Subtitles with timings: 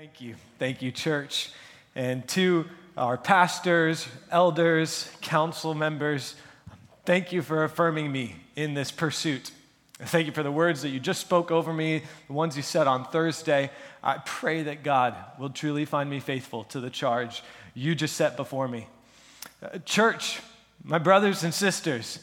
[0.00, 0.36] Thank you.
[0.58, 1.50] Thank you, church.
[1.94, 2.64] And to
[2.96, 6.36] our pastors, elders, council members,
[7.04, 9.50] thank you for affirming me in this pursuit.
[9.98, 12.86] Thank you for the words that you just spoke over me, the ones you said
[12.86, 13.70] on Thursday.
[14.02, 17.42] I pray that God will truly find me faithful to the charge
[17.74, 18.86] you just set before me.
[19.62, 20.40] Uh, church,
[20.82, 22.20] my brothers and sisters,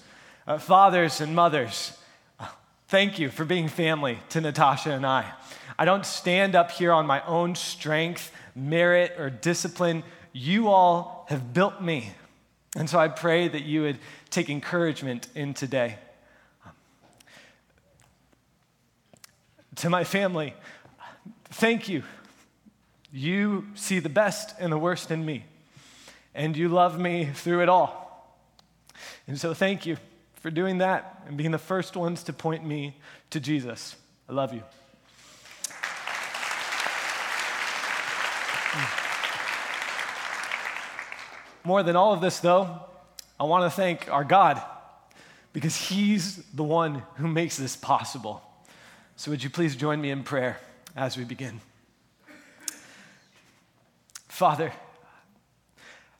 [0.48, 1.96] uh, fathers and mothers,
[2.40, 2.48] uh,
[2.88, 5.32] thank you for being family to Natasha and I.
[5.80, 10.04] I don't stand up here on my own strength, merit, or discipline.
[10.34, 12.12] You all have built me.
[12.76, 15.98] And so I pray that you would take encouragement in today.
[16.66, 16.72] Um,
[19.76, 20.54] to my family,
[21.46, 22.04] thank you.
[23.12, 25.46] You see the best and the worst in me,
[26.36, 28.08] and you love me through it all.
[29.28, 29.98] And so thank you
[30.36, 32.98] for doing that and being the first ones to point me
[33.30, 33.96] to Jesus.
[34.30, 34.64] I love you.
[41.68, 42.80] More than all of this, though,
[43.38, 44.62] I want to thank our God
[45.52, 48.42] because He's the one who makes this possible.
[49.18, 50.62] So, would you please join me in prayer
[50.96, 51.60] as we begin?
[54.30, 54.72] Father,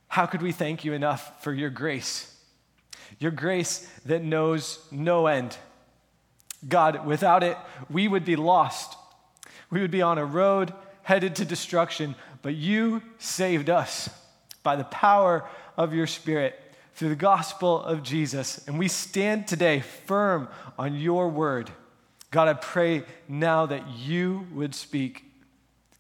[0.10, 2.36] how could we thank you enough for your grace?
[3.18, 5.56] Your grace that knows no end.
[6.68, 7.58] God, without it,
[7.90, 8.98] we would be lost.
[9.70, 14.10] We would be on a road headed to destruction, but you saved us
[14.64, 16.60] by the power of your Spirit
[16.96, 18.68] through the gospel of Jesus.
[18.68, 20.48] And we stand today firm
[20.80, 21.70] on your word.
[22.32, 25.24] God, I pray now that you would speak.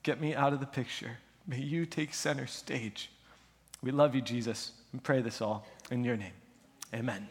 [0.03, 1.17] Get me out of the picture.
[1.47, 3.11] May you take center stage.
[3.81, 6.33] We love you, Jesus, and pray this all in your name.
[6.93, 7.27] Amen.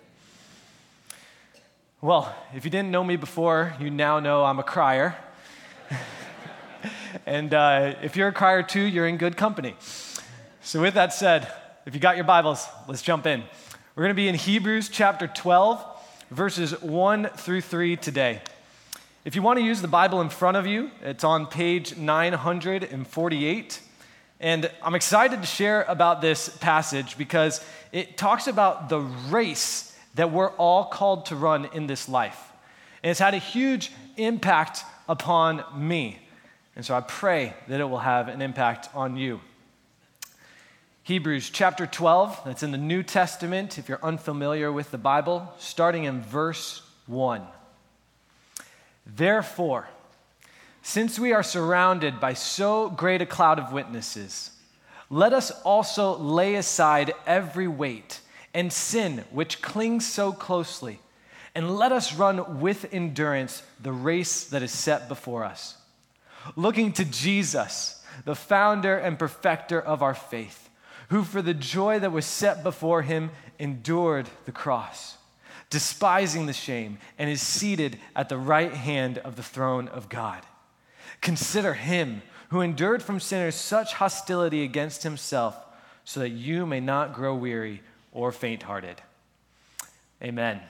[2.01, 5.17] Well, if you didn't know me before, you now know I'm a crier.
[7.27, 9.75] and uh, if you're a crier too, you're in good company.
[10.67, 11.47] So, with that said,
[11.87, 13.45] if you got your Bibles, let's jump in.
[13.95, 15.81] We're going to be in Hebrews chapter 12,
[16.33, 18.41] verses 1 through 3 today.
[19.25, 23.81] If you want to use the Bible in front of you, it's on page 948.
[24.41, 30.33] And I'm excited to share about this passage because it talks about the race that
[30.33, 32.51] we're all called to run in this life.
[33.05, 36.19] And it's had a huge impact upon me.
[36.75, 39.41] And so I pray that it will have an impact on you.
[41.07, 46.03] Hebrews chapter 12, that's in the New Testament, if you're unfamiliar with the Bible, starting
[46.03, 47.47] in verse 1.
[49.07, 49.87] Therefore,
[50.83, 54.51] since we are surrounded by so great a cloud of witnesses,
[55.09, 58.19] let us also lay aside every weight
[58.53, 60.99] and sin which clings so closely,
[61.55, 65.77] and let us run with endurance the race that is set before us.
[66.57, 70.66] Looking to Jesus, the founder and perfecter of our faith
[71.09, 75.17] who for the joy that was set before him endured the cross,
[75.71, 80.43] despising the shame, and is seated at the right hand of the throne of God.
[81.21, 85.57] Consider him who endured from sinners such hostility against himself,
[86.05, 89.01] so that you may not grow weary or faint hearted.
[90.23, 90.61] Amen.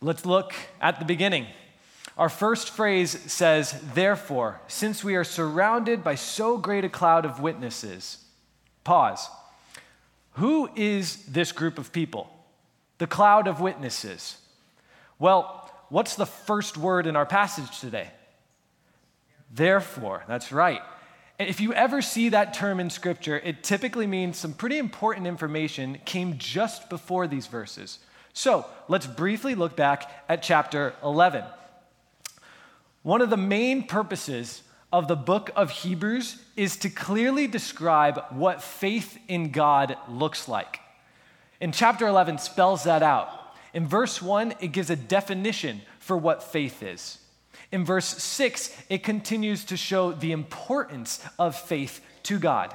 [0.00, 1.46] Let's look at the beginning.
[2.16, 7.40] Our first phrase says, Therefore, since we are surrounded by so great a cloud of
[7.40, 8.24] witnesses,
[8.84, 9.28] Pause.
[10.32, 12.30] Who is this group of people?
[12.98, 14.38] The cloud of witnesses.
[15.18, 18.10] Well, what's the first word in our passage today?
[19.50, 20.80] Therefore, that's right.
[21.38, 25.98] If you ever see that term in Scripture, it typically means some pretty important information
[26.04, 28.00] came just before these verses.
[28.32, 31.44] So let's briefly look back at chapter 11.
[33.02, 34.62] One of the main purposes
[34.92, 40.80] of the book of Hebrews is to clearly describe what faith in God looks like.
[41.60, 43.28] In chapter 11 spells that out.
[43.74, 47.18] In verse 1 it gives a definition for what faith is.
[47.70, 52.74] In verse 6 it continues to show the importance of faith to God.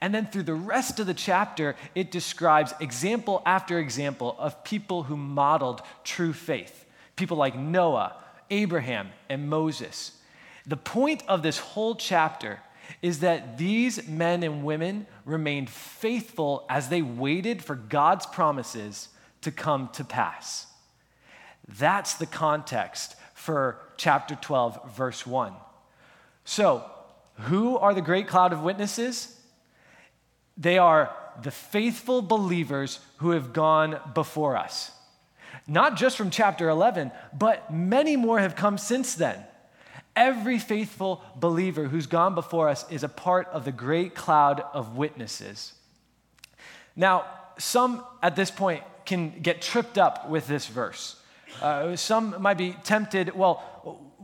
[0.00, 5.04] And then through the rest of the chapter, it describes example after example of people
[5.04, 6.84] who modeled true faith.
[7.16, 8.16] People like Noah,
[8.50, 10.12] Abraham, and Moses.
[10.66, 12.60] The point of this whole chapter
[13.00, 19.08] is that these men and women remained faithful as they waited for God's promises
[19.42, 20.66] to come to pass.
[21.66, 25.52] That's the context for chapter 12, verse 1.
[26.44, 26.84] So,
[27.40, 29.36] who are the great cloud of witnesses?
[30.56, 34.92] They are the faithful believers who have gone before us.
[35.66, 39.44] Not just from chapter 11, but many more have come since then.
[40.14, 44.96] Every faithful believer who's gone before us is a part of the great cloud of
[44.96, 45.72] witnesses.
[46.94, 47.24] Now,
[47.58, 51.16] some at this point can get tripped up with this verse.
[51.60, 53.56] Uh, some might be tempted, well,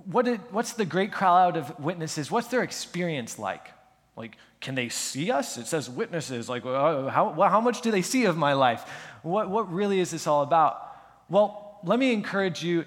[0.04, 2.30] what did, what's the great cloud of witnesses?
[2.30, 3.68] What's their experience like?
[4.16, 5.56] Like, can they see us?
[5.58, 6.48] It says witnesses.
[6.48, 8.84] Like, how, well, how much do they see of my life?
[9.22, 10.82] What, what really is this all about?
[11.28, 12.84] Well, let me encourage you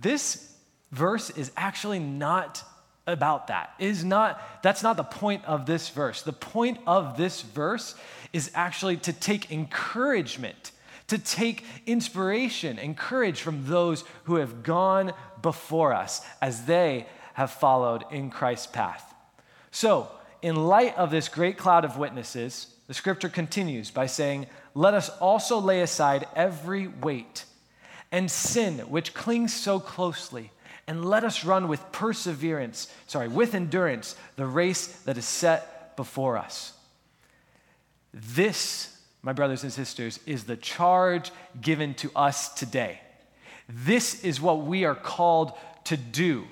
[0.00, 0.47] this
[0.90, 2.62] verse is actually not
[3.06, 3.74] about that.
[3.78, 6.22] It is not, that's not the point of this verse.
[6.22, 7.94] The point of this verse
[8.32, 10.72] is actually to take encouragement,
[11.08, 17.50] to take inspiration and courage from those who have gone before us as they have
[17.50, 19.14] followed in Christ's path.
[19.70, 20.08] So,
[20.42, 25.08] in light of this great cloud of witnesses, the scripture continues by saying, Let us
[25.20, 27.44] also lay aside every weight
[28.12, 30.50] and sin which clings so closely,
[30.88, 36.38] and let us run with perseverance, sorry, with endurance, the race that is set before
[36.38, 36.72] us.
[38.14, 41.30] This, my brothers and sisters, is the charge
[41.60, 43.00] given to us today.
[43.68, 45.52] This is what we are called
[45.84, 46.46] to do.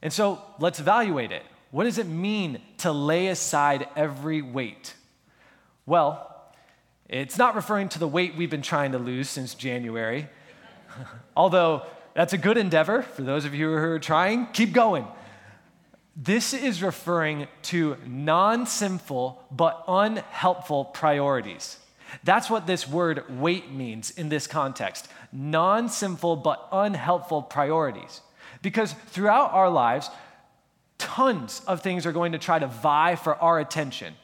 [0.00, 1.42] And so let's evaluate it.
[1.70, 4.94] What does it mean to lay aside every weight?
[5.84, 6.32] Well,
[7.06, 10.26] it's not referring to the weight we've been trying to lose since January,
[11.36, 11.82] although
[12.16, 14.46] that's a good endeavor for those of you who are trying.
[14.54, 15.06] Keep going.
[16.16, 21.76] This is referring to non sinful but unhelpful priorities.
[22.24, 28.22] That's what this word weight means in this context non sinful but unhelpful priorities.
[28.62, 30.08] Because throughout our lives,
[30.96, 34.14] tons of things are going to try to vie for our attention.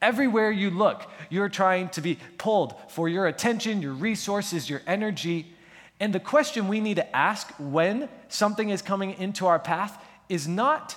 [0.00, 5.53] Everywhere you look, you're trying to be pulled for your attention, your resources, your energy.
[6.00, 10.48] And the question we need to ask when something is coming into our path is
[10.48, 10.96] not,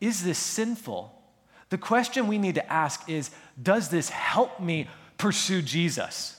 [0.00, 1.14] is this sinful?
[1.70, 3.30] The question we need to ask is,
[3.62, 6.38] does this help me pursue Jesus?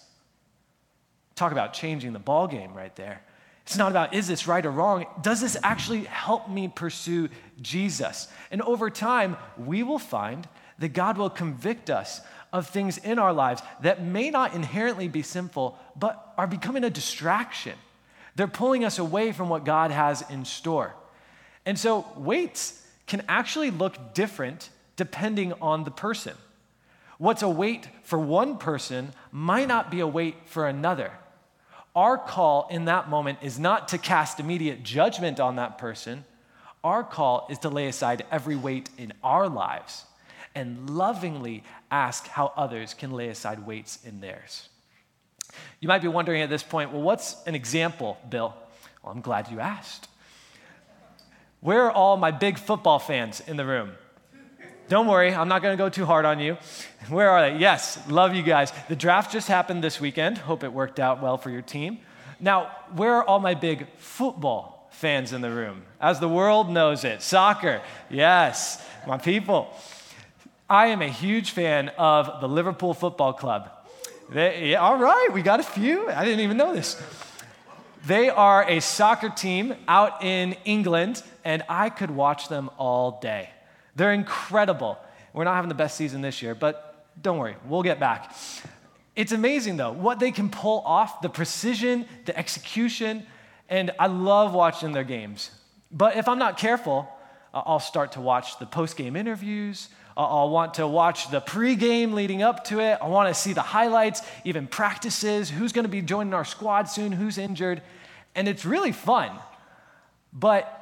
[1.36, 3.22] Talk about changing the ball game right there.
[3.64, 5.06] It's not about is this right or wrong?
[5.22, 7.30] Does this actually help me pursue
[7.62, 8.28] Jesus?
[8.50, 10.48] And over time, we will find
[10.80, 12.22] that God will convict us
[12.52, 16.90] of things in our lives that may not inherently be sinful, but are becoming a
[16.90, 17.76] distraction.
[18.36, 20.96] They're pulling us away from what God has in store.
[21.66, 26.36] And so, weights can actually look different depending on the person.
[27.18, 31.12] What's a weight for one person might not be a weight for another.
[31.96, 36.24] Our call in that moment is not to cast immediate judgment on that person.
[36.84, 40.06] Our call is to lay aside every weight in our lives
[40.56, 44.70] and lovingly ask how others can lay aside weights in theirs.
[45.80, 48.54] You might be wondering at this point, well, what's an example, Bill?
[49.04, 50.08] Well, I'm glad you asked.
[51.62, 53.92] Where are all my big football fans in the room?
[54.88, 56.58] Don't worry, I'm not going to go too hard on you.
[57.10, 57.58] Where are they?
[57.58, 58.74] Yes, love you guys.
[58.88, 60.40] The draft just happened this weekend.
[60.40, 62.00] Hope it worked out well for your team.
[62.40, 65.84] Now, where are all my big football fans in the room?
[66.02, 67.82] As the world knows it, soccer.
[68.10, 69.72] Yes, my people.
[70.70, 73.70] I am a huge fan of the Liverpool Football Club.
[74.32, 76.08] They, yeah, all right, we got a few.
[76.10, 77.02] I didn't even know this.
[78.06, 83.50] They are a soccer team out in England, and I could watch them all day.
[83.96, 85.00] They're incredible.
[85.34, 88.36] We're not having the best season this year, but don't worry, we'll get back.
[89.16, 93.26] It's amazing, though, what they can pull off the precision, the execution,
[93.68, 95.50] and I love watching their games.
[95.92, 97.10] But if I'm not careful,
[97.52, 99.90] I'll start to watch the post game interviews.
[100.26, 102.98] I'll want to watch the pre-game leading up to it.
[103.02, 106.90] I want to see the highlights, even practices, who's going to be joining our squad
[106.90, 107.82] soon, who's injured.
[108.36, 109.32] And it's really fun.
[110.34, 110.76] But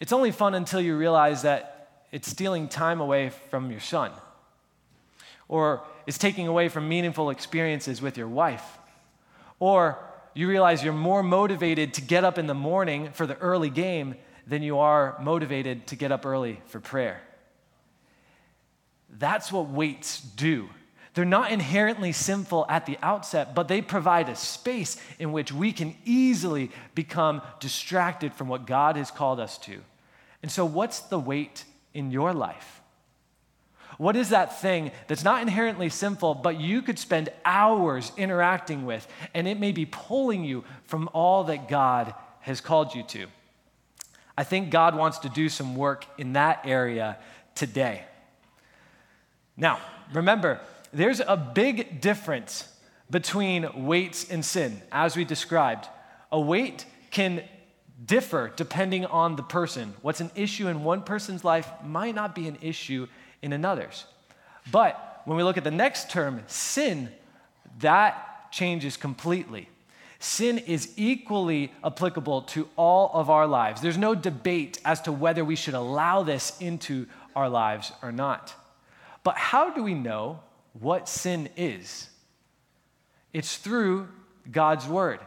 [0.00, 4.10] it's only fun until you realize that it's stealing time away from your son,
[5.48, 8.78] or it's taking away from meaningful experiences with your wife,
[9.58, 9.98] or
[10.34, 14.16] you realize you're more motivated to get up in the morning for the early game
[14.46, 17.20] than you are motivated to get up early for prayer.
[19.18, 20.68] That's what weights do.
[21.14, 25.72] They're not inherently sinful at the outset, but they provide a space in which we
[25.72, 29.80] can easily become distracted from what God has called us to.
[30.42, 32.82] And so, what's the weight in your life?
[33.96, 39.06] What is that thing that's not inherently sinful, but you could spend hours interacting with,
[39.34, 43.26] and it may be pulling you from all that God has called you to?
[44.36, 47.18] I think God wants to do some work in that area
[47.54, 48.04] today.
[49.56, 49.78] Now,
[50.12, 50.60] remember,
[50.92, 52.68] there's a big difference
[53.10, 55.86] between weights and sin, as we described.
[56.32, 57.44] A weight can
[58.04, 59.94] differ depending on the person.
[60.02, 63.06] What's an issue in one person's life might not be an issue
[63.42, 64.04] in another's.
[64.72, 67.10] But when we look at the next term, sin,
[67.80, 69.68] that changes completely.
[70.18, 73.80] Sin is equally applicable to all of our lives.
[73.80, 77.06] There's no debate as to whether we should allow this into
[77.36, 78.54] our lives or not.
[79.24, 80.40] But how do we know
[80.78, 82.08] what sin is?
[83.32, 84.08] It's through
[84.50, 85.18] God's Word.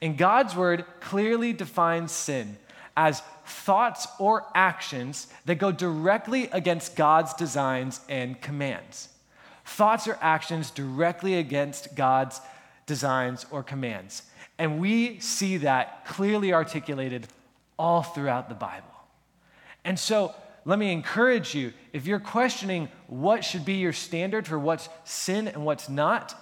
[0.00, 2.56] And God's Word clearly defines sin
[2.96, 9.08] as thoughts or actions that go directly against God's designs and commands.
[9.64, 12.40] Thoughts or actions directly against God's
[12.86, 14.22] designs or commands.
[14.58, 17.28] And we see that clearly articulated
[17.78, 18.86] all throughout the Bible.
[19.84, 20.34] And so,
[20.68, 25.48] let me encourage you if you're questioning what should be your standard for what's sin
[25.48, 26.38] and what's not,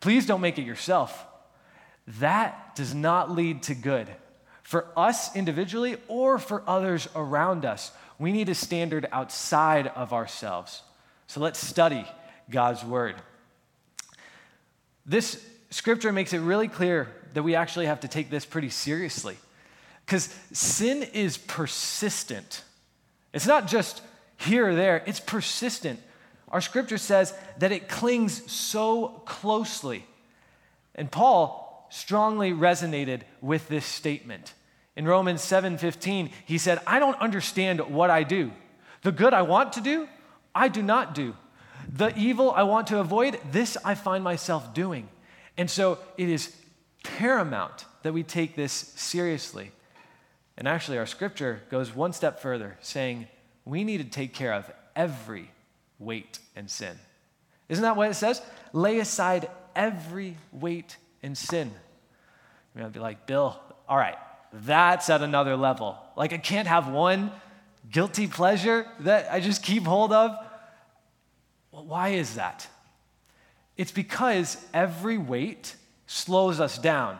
[0.00, 1.26] please don't make it yourself.
[2.06, 4.08] That does not lead to good
[4.62, 7.92] for us individually or for others around us.
[8.18, 10.80] We need a standard outside of ourselves.
[11.26, 12.06] So let's study
[12.48, 13.16] God's word.
[15.04, 19.36] This scripture makes it really clear that we actually have to take this pretty seriously
[20.06, 22.62] because sin is persistent.
[23.36, 24.00] It's not just
[24.38, 26.00] here or there, it's persistent.
[26.48, 30.06] Our scripture says that it clings so closely.
[30.94, 34.54] And Paul strongly resonated with this statement.
[34.96, 38.52] In Romans 7:15, he said, "I don't understand what I do.
[39.02, 40.08] The good I want to do,
[40.54, 41.36] I do not do.
[41.86, 45.10] The evil I want to avoid, this I find myself doing."
[45.58, 46.56] And so it is
[47.04, 49.72] paramount that we take this seriously.
[50.58, 53.28] And actually, our scripture goes one step further, saying
[53.64, 55.50] we need to take care of every
[55.98, 56.98] weight and sin.
[57.68, 58.40] Isn't that what it says?
[58.72, 61.70] Lay aside every weight and sin.
[62.76, 63.58] Mean, I'd be like, Bill,
[63.88, 64.16] all right,
[64.52, 65.98] that's at another level.
[66.14, 67.32] Like, I can't have one
[67.90, 70.36] guilty pleasure that I just keep hold of.
[71.72, 72.66] Well, why is that?
[73.76, 75.74] It's because every weight
[76.06, 77.18] slows us down,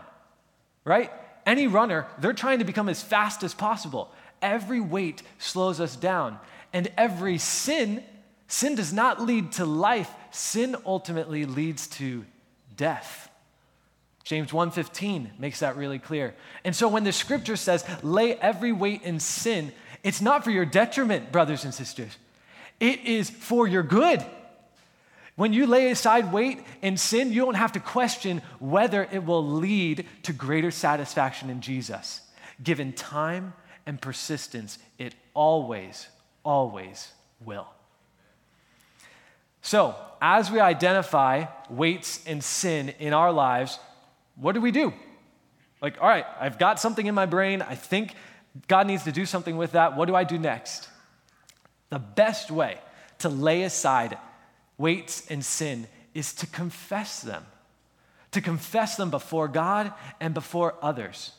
[0.84, 1.10] right?
[1.46, 4.12] Any runner, they're trying to become as fast as possible.
[4.42, 6.38] Every weight slows us down.
[6.72, 8.02] And every sin,
[8.48, 12.26] sin does not lead to life, sin ultimately leads to
[12.76, 13.30] death.
[14.24, 16.34] James 1:15 makes that really clear.
[16.64, 19.72] And so when the scripture says, "Lay every weight in sin,"
[20.02, 22.18] it's not for your detriment, brothers and sisters.
[22.80, 24.26] It is for your good.
[25.36, 29.46] When you lay aside weight and sin, you don't have to question whether it will
[29.46, 32.22] lead to greater satisfaction in Jesus.
[32.62, 33.52] Given time
[33.84, 36.08] and persistence, it always,
[36.42, 37.12] always
[37.44, 37.68] will.
[39.60, 43.78] So, as we identify weights and sin in our lives,
[44.36, 44.94] what do we do?
[45.82, 47.60] Like, all right, I've got something in my brain.
[47.60, 48.14] I think
[48.68, 49.96] God needs to do something with that.
[49.96, 50.88] What do I do next?
[51.90, 52.78] The best way
[53.18, 54.16] to lay aside
[54.78, 57.44] weights and sin is to confess them,
[58.32, 61.32] to confess them before God and before others.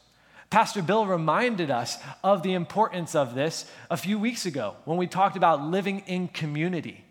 [0.49, 5.07] Pastor Bill reminded us of the importance of this a few weeks ago when we
[5.07, 7.03] talked about living in community,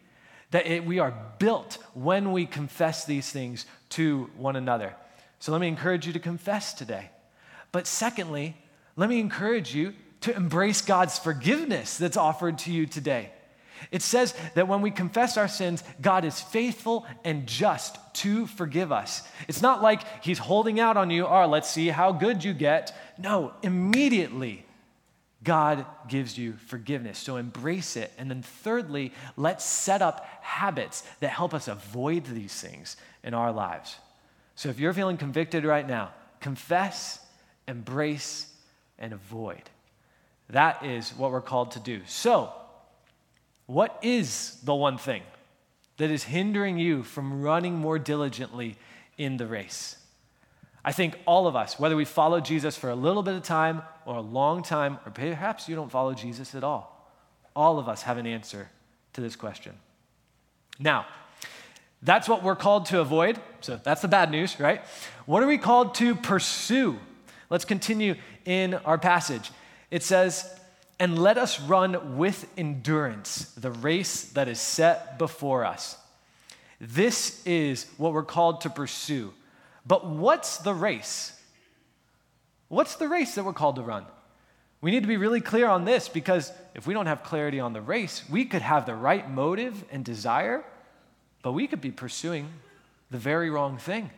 [0.53, 4.95] that it, we are built when we confess these things to one another.
[5.39, 7.11] So let me encourage you to confess today.
[7.73, 8.57] But secondly,
[8.97, 9.93] let me encourage you
[10.23, 13.31] to embrace God's forgiveness that's offered to you today.
[13.91, 18.93] It says that when we confess our sins, God is faithful and just to forgive
[18.93, 19.23] us.
[19.49, 22.95] It's not like He's holding out on you, oh, let's see how good you get.
[23.19, 24.65] No, immediately,
[25.43, 27.19] God gives you forgiveness.
[27.19, 28.13] So embrace it.
[28.19, 33.53] And then, thirdly, let's set up habits that help us avoid these things in our
[33.53, 33.97] lives.
[34.57, 37.21] So if you're feeling convicted right now, confess,
[37.69, 38.53] embrace,
[38.99, 39.63] and avoid.
[40.51, 42.01] That is what we're called to do.
[42.07, 42.53] So,
[43.67, 45.23] what is the one thing
[45.97, 48.77] that is hindering you from running more diligently
[49.19, 49.97] in the race?
[50.85, 53.83] I think all of us, whether we follow Jesus for a little bit of time
[54.05, 57.11] or a long time, or perhaps you don't follow Jesus at all,
[57.57, 58.71] all of us have an answer
[59.15, 59.73] to this question.
[60.79, 61.07] Now,
[62.03, 63.41] that's what we're called to avoid.
[63.63, 64.83] So that's the bad news, right?
[65.25, 67.01] What are we called to pursue?
[67.51, 69.51] Let's continue in our passage.
[69.91, 70.49] It says,
[70.99, 75.99] And let us run with endurance the race that is set before us.
[76.81, 79.33] This is what we're called to pursue.
[79.87, 81.39] But what's the race?
[82.69, 84.07] What's the race that we're called to run?
[84.81, 87.73] We need to be really clear on this because if we don't have clarity on
[87.73, 90.65] the race, we could have the right motive and desire
[91.47, 92.49] but we could be pursuing
[93.13, 94.11] the very wrong thing.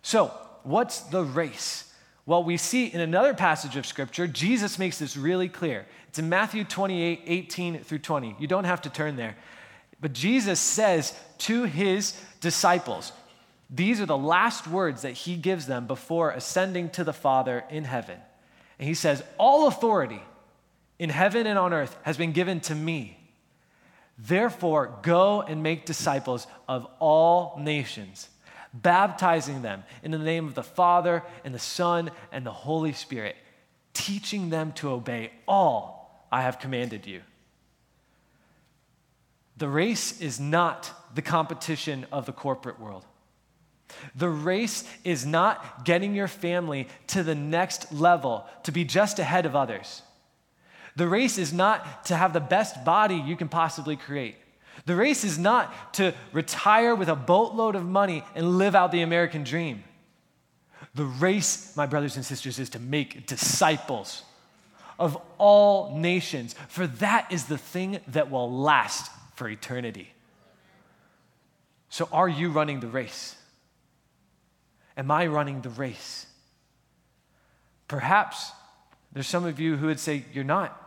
[0.00, 0.28] So,
[0.62, 1.91] what's the race?
[2.24, 5.86] Well, we see in another passage of Scripture, Jesus makes this really clear.
[6.08, 8.36] It's in Matthew 28 18 through 20.
[8.38, 9.36] You don't have to turn there.
[10.00, 13.12] But Jesus says to his disciples,
[13.74, 17.84] these are the last words that he gives them before ascending to the Father in
[17.84, 18.18] heaven.
[18.78, 20.22] And he says, All authority
[20.98, 23.18] in heaven and on earth has been given to me.
[24.18, 28.28] Therefore, go and make disciples of all nations,
[28.74, 33.36] baptizing them in the name of the Father and the Son and the Holy Spirit,
[33.92, 37.22] teaching them to obey all I have commanded you.
[39.58, 43.04] The race is not the competition of the corporate world.
[44.16, 49.44] The race is not getting your family to the next level to be just ahead
[49.44, 50.02] of others.
[50.96, 54.36] The race is not to have the best body you can possibly create.
[54.84, 59.02] The race is not to retire with a boatload of money and live out the
[59.02, 59.84] American dream.
[60.94, 64.24] The race, my brothers and sisters, is to make disciples
[64.98, 70.12] of all nations, for that is the thing that will last for eternity.
[71.88, 73.36] So, are you running the race?
[74.96, 76.26] Am I running the race?
[77.88, 78.52] Perhaps
[79.12, 80.78] there's some of you who would say, You're not.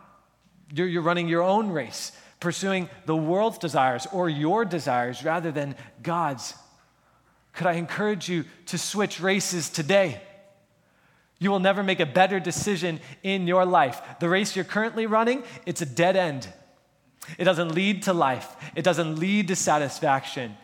[0.72, 5.74] You're, you're running your own race, pursuing the world's desires or your desires rather than
[6.02, 6.54] God's.
[7.54, 10.20] Could I encourage you to switch races today?
[11.38, 14.00] You will never make a better decision in your life.
[14.20, 16.48] The race you're currently running, it's a dead end.
[17.38, 20.56] It doesn't lead to life, it doesn't lead to satisfaction.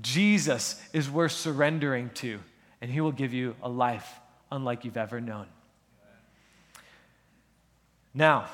[0.00, 2.40] Jesus is worth surrendering to
[2.80, 4.20] and He will give you a life
[4.50, 5.46] unlike you've ever known.
[8.14, 8.48] Now,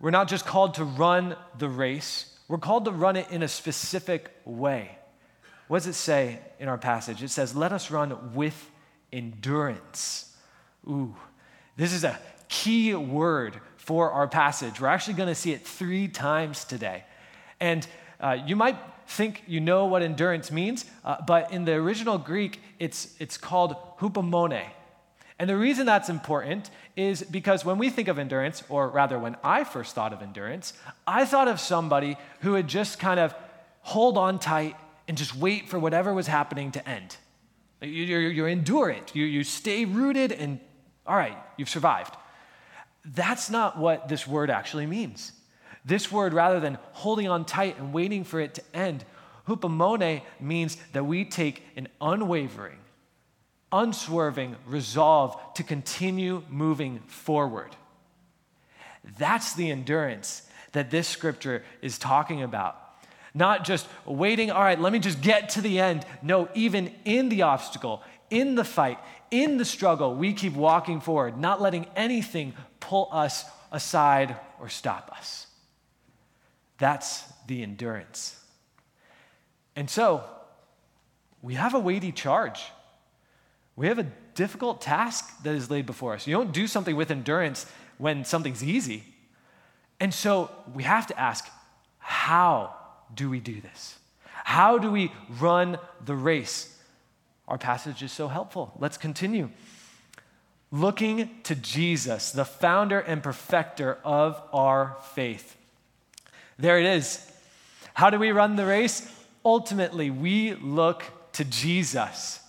[0.00, 3.48] we're not just called to run the race, we're called to run it in a
[3.48, 4.98] specific way.
[5.66, 7.22] What does it say in our passage?
[7.22, 8.70] It says, Let us run with
[9.12, 10.34] endurance.
[10.88, 11.14] Ooh,
[11.76, 14.80] this is a key word for our passage.
[14.80, 17.04] We're actually going to see it three times today.
[17.60, 17.86] And
[18.20, 18.76] uh, you might
[19.06, 23.76] think you know what endurance means, uh, but in the original Greek, it's, it's called
[23.98, 24.64] hupomone.
[25.38, 29.36] And the reason that's important is because when we think of endurance, or rather when
[29.44, 30.72] I first thought of endurance,
[31.06, 33.34] I thought of somebody who would just kind of
[33.82, 37.16] hold on tight and just wait for whatever was happening to end.
[37.80, 40.58] You, you, you endure it, you, you stay rooted, and
[41.06, 42.16] all right, you've survived.
[43.04, 45.32] That's not what this word actually means.
[45.84, 49.04] This word, rather than holding on tight and waiting for it to end,
[49.46, 52.78] hupomone means that we take an unwavering,
[53.72, 57.74] unswerving resolve to continue moving forward.
[59.18, 62.76] That's the endurance that this scripture is talking about.
[63.34, 66.04] Not just waiting, all right, let me just get to the end.
[66.22, 68.98] No, even in the obstacle, in the fight,
[69.30, 75.10] in the struggle, we keep walking forward, not letting anything pull us aside or stop
[75.16, 75.46] us.
[76.78, 78.38] That's the endurance.
[79.76, 80.24] And so,
[81.42, 82.60] we have a weighty charge.
[83.78, 86.26] We have a difficult task that is laid before us.
[86.26, 87.64] You don't do something with endurance
[87.96, 89.04] when something's easy.
[90.00, 91.46] And so, we have to ask
[91.98, 92.74] how
[93.14, 93.96] do we do this?
[94.24, 96.76] How do we run the race?
[97.46, 98.72] Our passage is so helpful.
[98.80, 99.48] Let's continue.
[100.72, 105.56] Looking to Jesus, the founder and perfecter of our faith.
[106.58, 107.24] There it is.
[107.94, 109.08] How do we run the race?
[109.44, 112.40] Ultimately, we look to Jesus.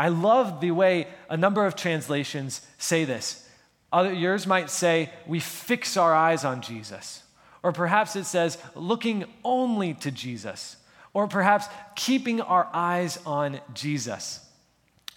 [0.00, 3.46] I love the way a number of translations say this.
[3.92, 7.22] Other, yours might say, we fix our eyes on Jesus.
[7.62, 10.78] Or perhaps it says, looking only to Jesus.
[11.12, 14.40] Or perhaps keeping our eyes on Jesus.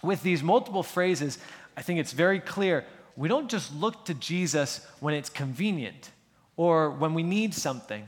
[0.02, 1.38] With these multiple phrases,
[1.78, 2.84] I think it's very clear
[3.16, 6.10] we don't just look to Jesus when it's convenient
[6.58, 8.06] or when we need something.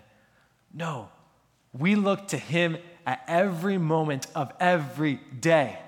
[0.75, 1.09] No,
[1.73, 5.79] we look to Him at every moment of every day.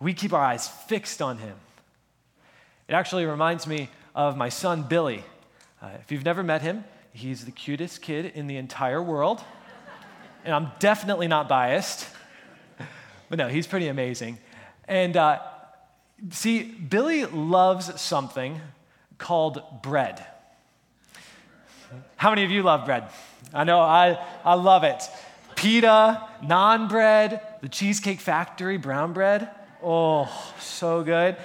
[0.00, 1.56] We keep our eyes fixed on Him.
[2.88, 5.24] It actually reminds me of my son, Billy.
[5.80, 9.42] Uh, if you've never met him, he's the cutest kid in the entire world.
[10.44, 12.06] And I'm definitely not biased.
[13.30, 14.38] But no, he's pretty amazing.
[14.86, 15.40] And uh,
[16.30, 18.60] see, Billy loves something
[19.16, 20.24] called bread.
[22.16, 23.08] How many of you love bread?
[23.54, 25.02] I know I, I love it.
[25.56, 29.48] Pita, naan bread, the Cheesecake Factory brown bread.
[29.84, 31.36] Oh, so good.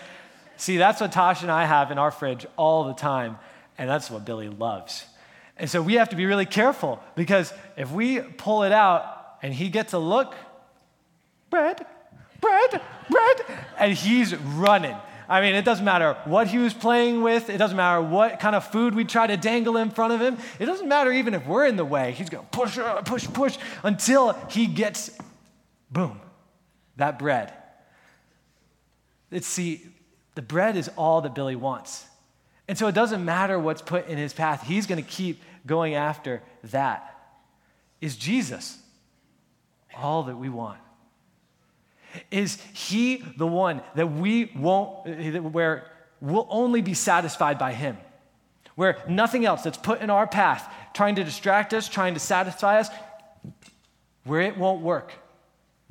[0.55, 3.37] See, that's what Tosh and I have in our fridge all the time,
[3.77, 5.05] and that's what Billy loves.
[5.57, 9.53] And so we have to be really careful because if we pull it out and
[9.53, 10.35] he gets a look,
[11.49, 11.85] bread,
[12.39, 13.41] bread, bread,
[13.77, 14.95] and he's running.
[15.27, 18.55] I mean, it doesn't matter what he was playing with, it doesn't matter what kind
[18.55, 21.45] of food we try to dangle in front of him, it doesn't matter even if
[21.45, 22.13] we're in the way.
[22.13, 25.11] He's going to push, uh, push, push until he gets,
[25.91, 26.19] boom,
[26.95, 27.53] that bread.
[29.31, 29.85] It's see,
[30.35, 32.05] the bread is all that Billy wants.
[32.67, 35.95] And so it doesn't matter what's put in his path, he's going to keep going
[35.95, 37.15] after that.
[38.01, 38.77] Is Jesus
[39.97, 40.79] all that we want?
[42.31, 47.97] Is he the one that we won't, where we'll only be satisfied by him?
[48.75, 52.79] Where nothing else that's put in our path, trying to distract us, trying to satisfy
[52.79, 52.89] us,
[54.23, 55.11] where it won't work.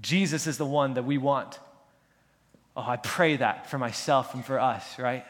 [0.01, 1.59] Jesus is the one that we want.
[2.78, 5.24] Oh, I pray that for myself and for us, right?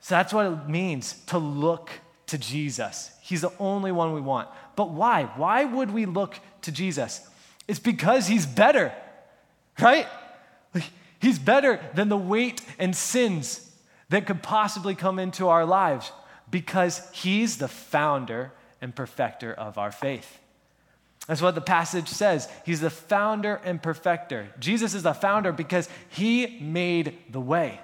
[0.00, 1.90] So that's what it means to look
[2.26, 3.10] to Jesus.
[3.22, 4.48] He's the only one we want.
[4.76, 5.24] But why?
[5.36, 7.26] Why would we look to Jesus?
[7.66, 8.92] It's because he's better
[9.80, 10.06] right?
[11.20, 13.70] He's better than the weight and sins
[14.10, 16.12] that could possibly come into our lives
[16.50, 20.38] because he's the founder and perfecter of our faith.
[21.26, 22.48] That's what the passage says.
[22.64, 24.48] He's the founder and perfecter.
[24.58, 27.80] Jesus is the founder because he made the way.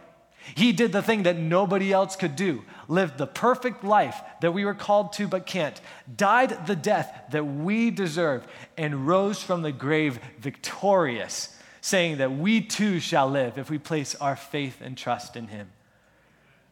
[0.54, 4.64] He did the thing that nobody else could do, lived the perfect life that we
[4.64, 5.78] were called to but can't,
[6.14, 12.60] died the death that we deserve, and rose from the grave victorious saying that we
[12.60, 15.70] too shall live if we place our faith and trust in him.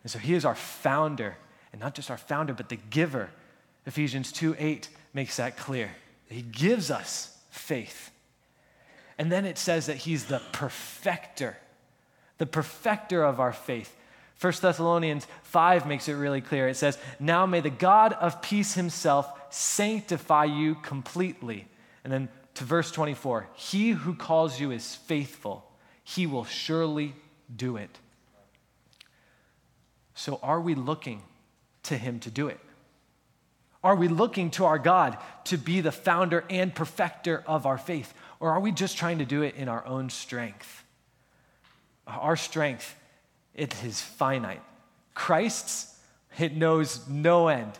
[0.03, 1.37] And so he is our founder,
[1.73, 3.31] and not just our founder, but the giver.
[3.87, 5.91] Ephesians 2 8 makes that clear.
[6.29, 8.11] He gives us faith.
[9.17, 11.57] And then it says that he's the perfecter,
[12.39, 13.95] the perfecter of our faith.
[14.41, 16.69] 1 Thessalonians 5 makes it really clear.
[16.69, 21.67] It says, Now may the God of peace himself sanctify you completely.
[22.05, 25.69] And then to verse 24 He who calls you is faithful,
[26.05, 27.15] he will surely
[27.55, 27.99] do it.
[30.15, 31.23] So, are we looking
[31.85, 32.61] to him to do it?
[33.83, 38.13] Are we looking to our God to be the founder and perfecter of our faith?
[38.41, 40.85] Or are we just trying to do it in our own strength?
[42.07, 42.95] Our strength,
[43.55, 44.63] it is finite.
[45.15, 45.97] Christ's,
[46.39, 47.73] it knows no end.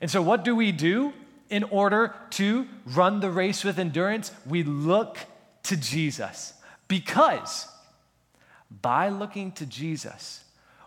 [0.00, 1.12] And so, what do we do?
[1.50, 5.18] in order to run the race with endurance, we look
[5.64, 6.54] to Jesus.
[6.88, 7.66] Because
[8.80, 10.44] by looking to Jesus,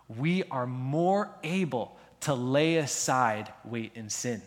[0.08, 4.42] we are more able to lay aside weight and sin.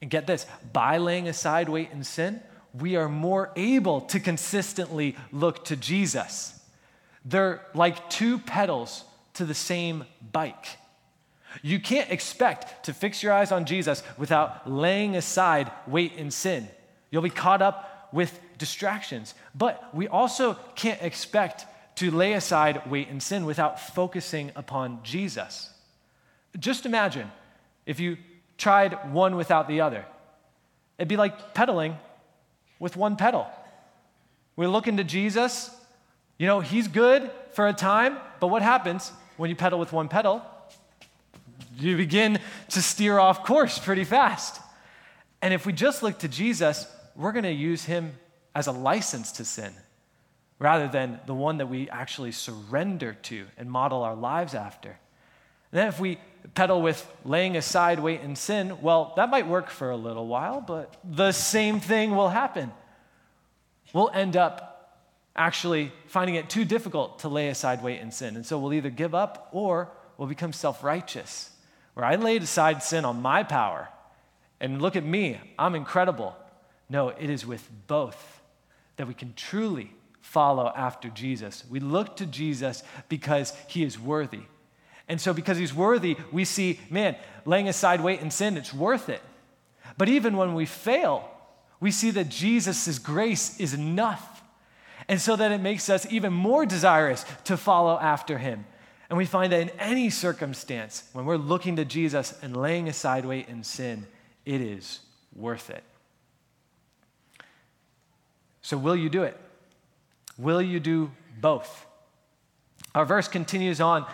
[0.00, 2.40] And get this by laying aside weight and sin,
[2.72, 6.58] we are more able to consistently look to Jesus.
[7.24, 9.04] They're like two pedals
[9.34, 10.66] to the same bike.
[11.62, 16.68] You can't expect to fix your eyes on Jesus without laying aside weight and sin.
[17.10, 19.34] You'll be caught up with distractions.
[19.54, 25.70] But we also can't expect to lay aside weight and sin without focusing upon Jesus.
[26.58, 27.30] Just imagine
[27.86, 28.16] if you
[28.58, 30.04] tried one without the other.
[30.98, 31.96] It'd be like pedaling
[32.78, 33.46] with one pedal.
[34.56, 35.70] We look into Jesus,
[36.38, 40.08] you know, he's good for a time, but what happens when you pedal with one
[40.08, 40.42] pedal?
[41.82, 42.38] you begin
[42.70, 44.60] to steer off course pretty fast.
[45.42, 46.86] And if we just look to Jesus,
[47.16, 48.12] we're going to use him
[48.54, 49.72] as a license to sin
[50.58, 54.90] rather than the one that we actually surrender to and model our lives after.
[54.90, 59.70] And then if we pedal with laying aside weight and sin, well, that might work
[59.70, 62.72] for a little while, but the same thing will happen.
[63.92, 64.98] We'll end up
[65.36, 68.36] actually finding it too difficult to lay aside weight and sin.
[68.36, 71.50] And so we'll either give up or we'll become self righteous
[71.94, 73.88] where I laid aside sin on my power
[74.60, 76.36] and look at me, I'm incredible.
[76.88, 78.40] No, it is with both
[78.96, 81.64] that we can truly follow after Jesus.
[81.68, 84.42] We look to Jesus because he is worthy.
[85.10, 89.08] And so, because he's worthy, we see, man, laying aside weight and sin, it's worth
[89.08, 89.20] it.
[89.98, 91.28] But even when we fail,
[91.80, 94.40] we see that Jesus' grace is enough.
[95.08, 98.64] And so that it makes us even more desirous to follow after him.
[99.08, 103.24] And we find that in any circumstance, when we're looking to Jesus and laying aside
[103.24, 104.06] weight and sin,
[104.46, 105.00] it is
[105.34, 105.82] worth it.
[108.62, 109.36] So, will you do it?
[110.38, 111.84] Will you do both?
[112.94, 114.06] Our verse continues on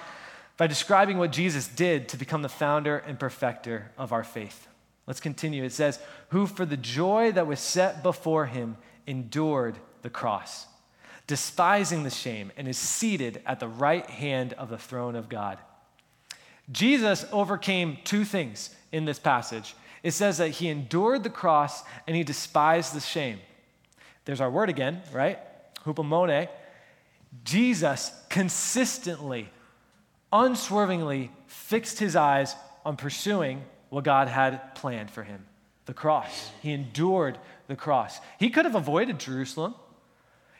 [0.57, 4.69] by describing what Jesus did to become the founder and perfecter of our faith.
[5.07, 5.65] Let's continue.
[5.65, 10.67] It says, Who for the joy that was set before him endured the cross
[11.27, 15.59] despising the shame, and is seated at the right hand of the throne of God.
[16.71, 19.75] Jesus overcame two things in this passage.
[20.03, 23.39] It says that he endured the cross and he despised the shame.
[24.25, 25.39] There's our word again, right?
[25.85, 26.49] Hupomone.
[27.45, 29.49] Jesus consistently,
[30.45, 35.47] unswervingly fixed his eyes on pursuing what God had planned for him
[35.87, 36.51] the cross.
[36.63, 38.19] He endured the cross.
[38.41, 39.77] He could have avoided Jerusalem.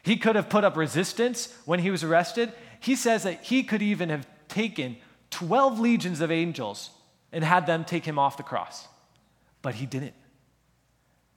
[0.01, 2.53] He could have put up resistance when he was arrested.
[2.79, 4.95] He says that he could even have taken
[5.31, 6.91] 12 legions of angels
[7.33, 8.87] and had them take him off the cross.
[9.61, 10.13] But he didn't.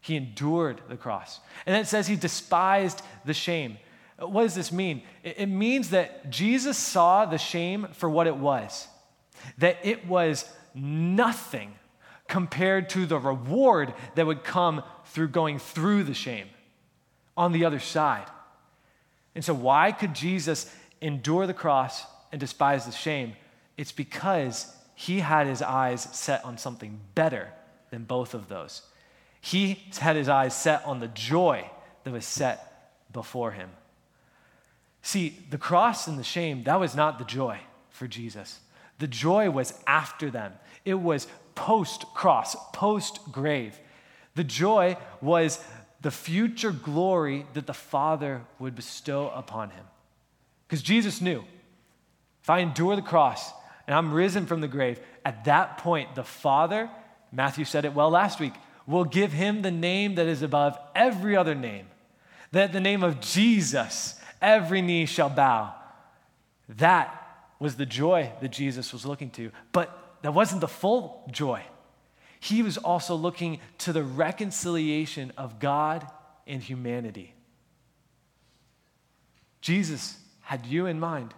[0.00, 1.40] He endured the cross.
[1.66, 3.76] And it says he despised the shame.
[4.20, 5.02] What does this mean?
[5.24, 8.86] It means that Jesus saw the shame for what it was,
[9.58, 11.74] that it was nothing
[12.28, 16.48] compared to the reward that would come through going through the shame
[17.36, 18.26] on the other side.
[19.34, 23.34] And so, why could Jesus endure the cross and despise the shame?
[23.76, 27.48] It's because he had his eyes set on something better
[27.90, 28.82] than both of those.
[29.40, 31.70] He had his eyes set on the joy
[32.04, 33.70] that was set before him.
[35.02, 37.58] See, the cross and the shame, that was not the joy
[37.90, 38.60] for Jesus.
[38.98, 40.52] The joy was after them,
[40.84, 43.78] it was post cross, post grave.
[44.34, 45.62] The joy was
[46.00, 49.84] the future glory that the Father would bestow upon him.
[50.66, 51.44] Because Jesus knew
[52.42, 53.52] if I endure the cross
[53.86, 56.88] and I'm risen from the grave, at that point, the Father,
[57.32, 58.54] Matthew said it well last week,
[58.86, 61.86] will give him the name that is above every other name.
[62.52, 65.74] That the name of Jesus, every knee shall bow.
[66.68, 67.16] That
[67.58, 69.50] was the joy that Jesus was looking to.
[69.72, 71.62] But that wasn't the full joy.
[72.40, 76.06] He was also looking to the reconciliation of God
[76.46, 77.34] and humanity.
[79.60, 81.34] Jesus had you in mind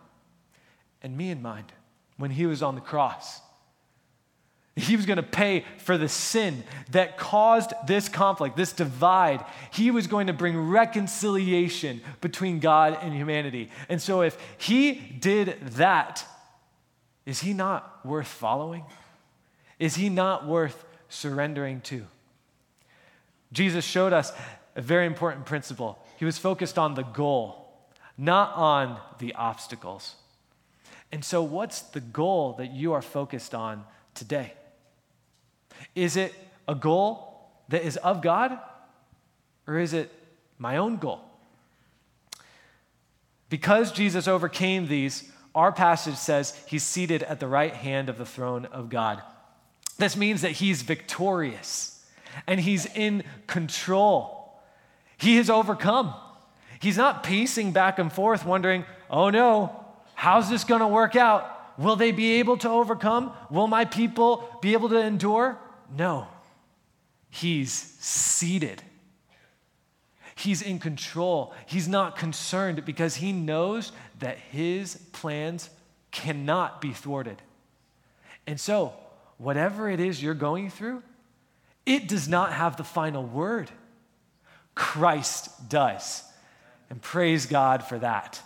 [1.02, 1.72] and me in mind
[2.16, 3.40] when he was on the cross.
[4.74, 9.44] He was going to pay for the sin that caused this conflict, this divide.
[9.70, 13.68] He was going to bring reconciliation between God and humanity.
[13.90, 16.24] And so, if he did that,
[17.26, 18.84] is he not worth following?
[19.78, 22.06] Is he not worth surrendering to?
[23.52, 24.32] Jesus showed us
[24.74, 26.02] a very important principle.
[26.16, 27.70] He was focused on the goal,
[28.16, 30.14] not on the obstacles.
[31.12, 34.54] And so, what's the goal that you are focused on today?
[35.94, 36.34] Is it
[36.66, 38.58] a goal that is of God,
[39.66, 40.12] or is it
[40.58, 41.20] my own goal?
[43.48, 48.24] Because Jesus overcame these, our passage says he's seated at the right hand of the
[48.24, 49.22] throne of God.
[49.98, 52.04] This means that he's victorious
[52.46, 54.58] and he's in control.
[55.18, 56.14] He has overcome.
[56.80, 61.78] He's not pacing back and forth, wondering, oh no, how's this going to work out?
[61.78, 63.32] Will they be able to overcome?
[63.50, 65.58] Will my people be able to endure?
[65.96, 66.26] No.
[67.30, 68.82] He's seated.
[70.34, 71.54] He's in control.
[71.66, 75.70] He's not concerned because he knows that his plans
[76.10, 77.40] cannot be thwarted.
[78.46, 78.92] And so,
[79.38, 81.02] whatever it is you're going through,
[81.86, 83.70] it does not have the final word.
[84.74, 86.22] Christ does.
[86.90, 88.40] And praise God for that.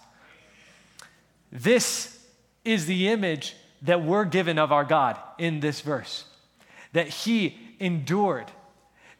[1.50, 2.18] This
[2.64, 6.24] is the image that we're given of our God in this verse
[6.96, 8.50] that he endured,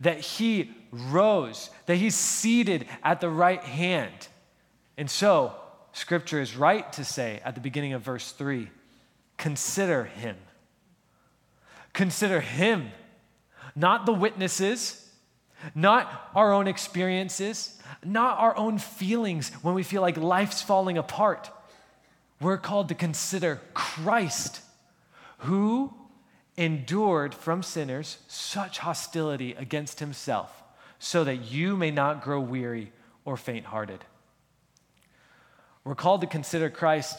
[0.01, 4.29] that he rose, that he's seated at the right hand.
[4.97, 5.55] And so,
[5.93, 8.71] scripture is right to say at the beginning of verse 3
[9.37, 10.37] consider him.
[11.93, 12.93] Consider him,
[13.75, 15.11] not the witnesses,
[15.75, 21.51] not our own experiences, not our own feelings when we feel like life's falling apart.
[22.41, 24.62] We're called to consider Christ,
[25.41, 25.93] who
[26.57, 30.62] endured from sinners such hostility against himself,
[30.99, 32.92] so that you may not grow weary
[33.25, 34.05] or faint hearted.
[35.85, 37.19] We're called to consider Christ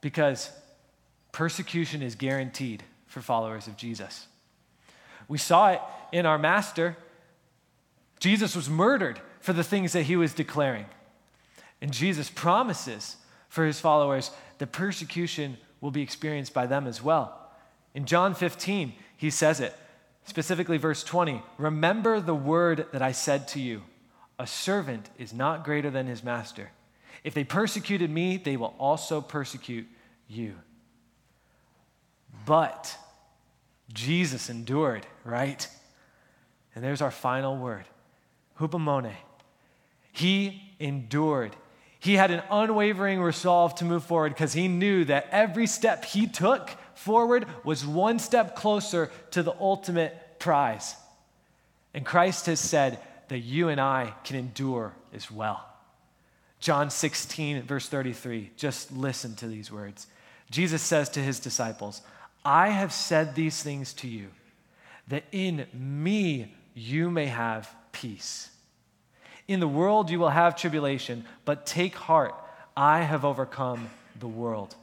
[0.00, 0.50] because
[1.30, 4.26] persecution is guaranteed for followers of Jesus.
[5.28, 5.80] We saw it
[6.10, 6.96] in our Master.
[8.18, 10.86] Jesus was murdered for the things that he was declaring.
[11.80, 13.16] And Jesus promises
[13.48, 17.41] for his followers that persecution will be experienced by them as well.
[17.94, 19.74] In John 15, he says it,
[20.24, 23.82] specifically verse 20 Remember the word that I said to you
[24.38, 26.70] a servant is not greater than his master.
[27.22, 29.86] If they persecuted me, they will also persecute
[30.26, 30.54] you.
[32.44, 32.96] But
[33.92, 35.68] Jesus endured, right?
[36.74, 37.84] And there's our final word
[38.58, 39.12] hupomone.
[40.12, 41.56] He endured.
[42.00, 46.26] He had an unwavering resolve to move forward because he knew that every step he
[46.26, 46.70] took
[47.02, 50.96] forward was one step closer to the ultimate prize.
[51.94, 55.66] And Christ has said that you and I can endure as well.
[56.60, 58.50] John 16, verse 33.
[58.56, 60.06] Just listen to these words.
[60.50, 62.02] Jesus says to his disciples,
[62.44, 64.28] I have said these things to you,
[65.08, 68.50] that in me you may have peace.
[69.48, 72.34] In the world you will have tribulation, but take heart,
[72.76, 74.76] I have overcome the world.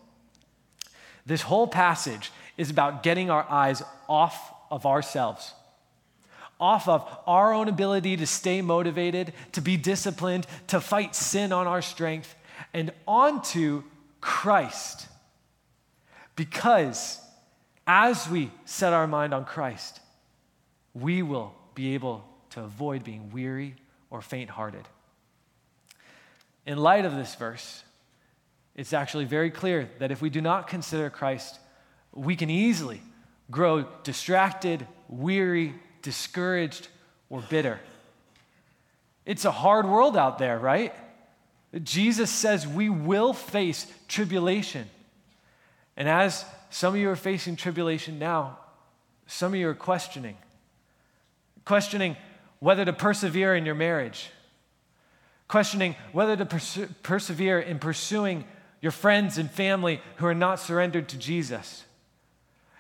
[1.26, 5.54] This whole passage is about getting our eyes off of ourselves,
[6.60, 11.68] off of our own ability to stay motivated, to be disciplined, to fight sin on
[11.68, 12.36] our strength,
[12.74, 13.84] and onto
[14.22, 15.08] Christ.
[16.36, 17.20] Because
[17.88, 20.00] as we set our mind on Christ,
[20.94, 23.76] we will be able to avoid being weary
[24.10, 24.88] or faint hearted.
[26.66, 27.84] In light of this verse,
[28.80, 31.60] it's actually very clear that if we do not consider Christ,
[32.14, 33.02] we can easily
[33.52, 36.88] grow distracted, weary, discouraged,
[37.30, 37.82] or bitter.
[39.26, 40.96] It's a hard world out there, right?
[41.84, 44.90] Jesus says we will face tribulation.
[45.98, 48.60] And as some of you are facing tribulation now,
[49.28, 50.38] some of you are questioning.
[51.66, 52.16] Questioning
[52.60, 54.30] whether to persevere in your marriage,
[55.50, 58.46] questioning whether to perse- persevere in pursuing
[58.82, 61.84] your friends and family who are not surrendered to Jesus.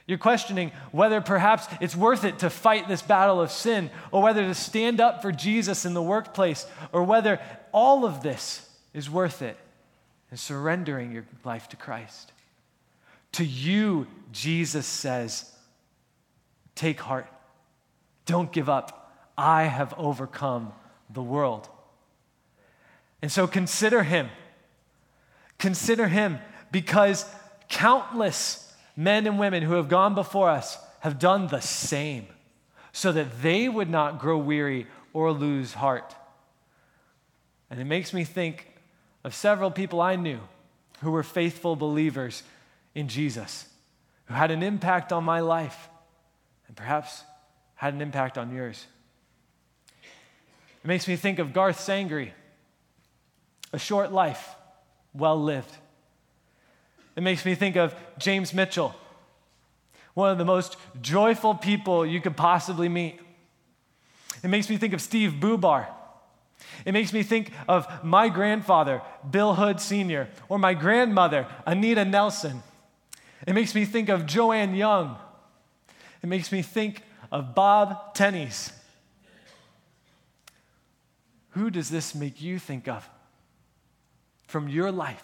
[0.08, 4.42] You're questioning whether perhaps it's worth it to fight this battle of sin, or whether
[4.44, 7.40] to stand up for Jesus in the workplace, or whether
[7.72, 9.56] all of this is worth it
[10.32, 12.32] in surrendering your life to Christ.
[13.34, 15.52] To you, Jesus says,
[16.74, 17.28] Take heart,
[18.26, 19.14] don't give up.
[19.38, 20.74] I have overcome
[21.10, 21.70] the world.
[23.22, 24.30] And so consider him.
[25.60, 26.39] Consider him
[26.72, 27.26] because
[27.67, 32.28] countless men and women who have gone before us have done the same
[32.91, 36.15] so that they would not grow weary or lose heart.
[37.69, 38.67] And it makes me think
[39.24, 40.39] of several people I knew
[41.02, 42.43] who were faithful believers
[42.95, 43.67] in Jesus,
[44.26, 45.89] who had an impact on my life
[46.67, 47.24] and perhaps
[47.76, 48.86] had an impact on yours.
[50.84, 52.32] It makes me think of Garth Sangree,
[53.72, 54.56] a short life,
[55.13, 55.72] well lived.
[57.15, 58.95] It makes me think of James Mitchell,
[60.13, 63.19] one of the most joyful people you could possibly meet.
[64.43, 65.88] It makes me think of Steve Bubar.
[66.86, 72.63] It makes me think of my grandfather, Bill Hood Sr., or my grandmother, Anita Nelson.
[73.45, 75.17] It makes me think of Joanne Young.
[76.22, 78.72] It makes me think of Bob Tennies.
[81.52, 83.10] Who does this make you think of
[84.50, 85.24] from your life?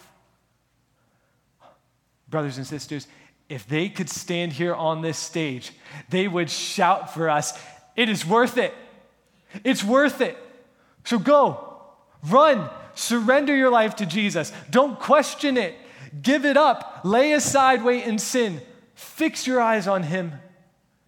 [2.30, 3.08] Brothers and sisters,
[3.50, 5.72] if they could stand here on this stage,
[6.10, 7.60] they would shout for us,
[7.96, 8.74] It is worth it.
[9.64, 10.38] It's worth it.
[11.06, 11.82] So go,
[12.24, 14.52] run, surrender your life to Jesus.
[14.70, 15.76] Don't question it.
[16.22, 17.02] Give it up.
[17.04, 18.62] Lay aside weight and sin.
[18.96, 20.34] Fix your eyes on Him.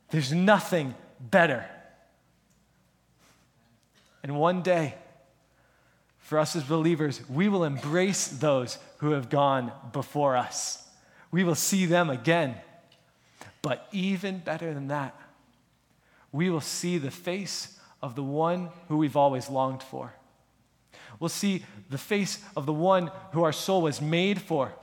[0.10, 1.66] There's nothing better.
[4.24, 4.96] And one day,
[6.28, 10.86] for us as believers, we will embrace those who have gone before us.
[11.32, 12.56] We will see them again.
[13.62, 15.16] But even better than that,
[16.34, 20.14] we will see the face of the one who we've always longed for.
[21.18, 24.74] We'll see the face of the one who our soul was made for.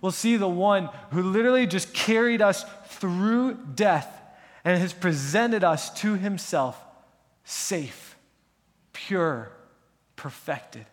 [0.00, 4.08] We'll see the one who literally just carried us through death
[4.64, 6.82] and has presented us to himself
[7.44, 8.16] safe,
[8.94, 9.52] pure,
[10.16, 10.86] perfected,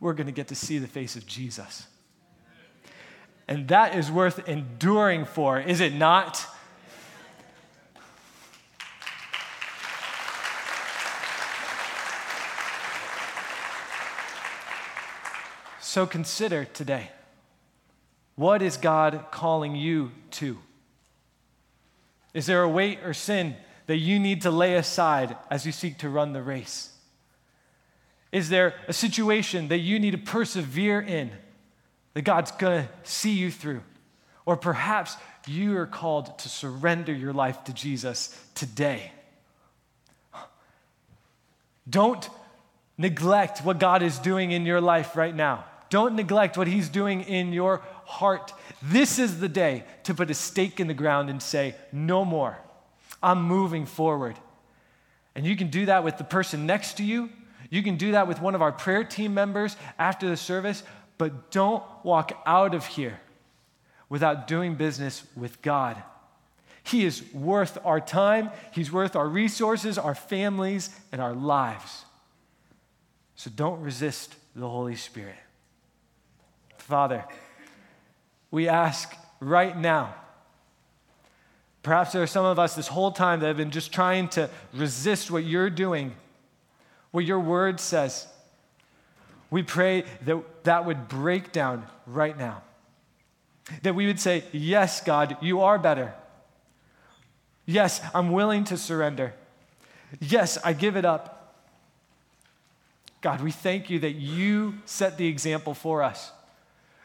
[0.00, 1.86] we're going to get to see the face of Jesus.
[3.48, 6.46] And that is worth enduring for, is it not?
[15.80, 17.10] So consider today
[18.36, 20.58] what is God calling you to?
[22.34, 23.56] Is there a weight or sin
[23.86, 26.92] that you need to lay aside as you seek to run the race?
[28.30, 31.30] Is there a situation that you need to persevere in
[32.14, 33.82] that God's going to see you through?
[34.44, 39.12] Or perhaps you are called to surrender your life to Jesus today.
[41.88, 42.28] Don't
[42.98, 45.64] neglect what God is doing in your life right now.
[45.90, 48.52] Don't neglect what He's doing in your heart.
[48.82, 52.58] This is the day to put a stake in the ground and say, No more.
[53.22, 54.36] I'm moving forward.
[55.34, 57.30] And you can do that with the person next to you.
[57.70, 60.82] You can do that with one of our prayer team members after the service,
[61.18, 63.20] but don't walk out of here
[64.08, 66.02] without doing business with God.
[66.82, 72.04] He is worth our time, He's worth our resources, our families, and our lives.
[73.36, 75.36] So don't resist the Holy Spirit.
[76.78, 77.24] Father,
[78.50, 80.14] we ask right now.
[81.82, 84.50] Perhaps there are some of us this whole time that have been just trying to
[84.72, 86.14] resist what you're doing,
[87.18, 88.28] what your word says.
[89.50, 92.62] We pray that that would break down right now.
[93.82, 96.14] That we would say, Yes, God, you are better.
[97.66, 99.34] Yes, I'm willing to surrender.
[100.20, 101.56] Yes, I give it up.
[103.20, 106.30] God, we thank you that you set the example for us.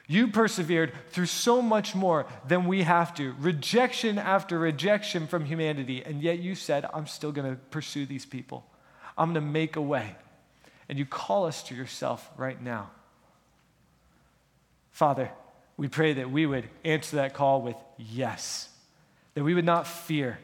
[0.06, 6.04] You persevered through so much more than we have to, rejection after rejection from humanity,
[6.06, 8.64] and yet you said, I'm still going to pursue these people.
[9.18, 10.16] I'm going to make a way.
[10.90, 12.92] And you call us to yourself right now.
[14.92, 15.32] Father,
[15.78, 18.70] we pray that we would answer that call with yes,
[19.34, 20.38] that we would not fear,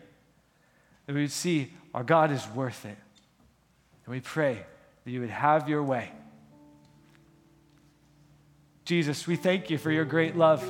[1.06, 2.98] that we would see our God is worth it.
[4.06, 4.66] And we pray
[5.04, 6.12] that you would have your way.
[8.86, 10.64] Jesus, we thank you for your great love.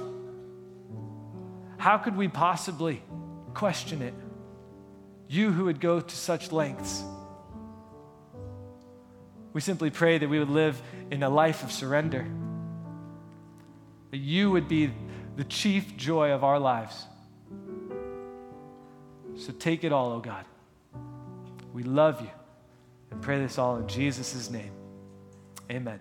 [1.78, 3.02] How could we possibly
[3.54, 4.14] question it?
[5.30, 7.02] You who would go to such lengths.
[9.54, 10.82] We simply pray that we would live
[11.12, 12.26] in a life of surrender,
[14.12, 14.92] that you would be
[15.36, 17.06] the chief joy of our lives.
[19.38, 20.46] So take it all, oh God.
[21.74, 22.30] We love you
[23.12, 24.72] and pray this all in Jesus' name.
[25.72, 26.00] Amen.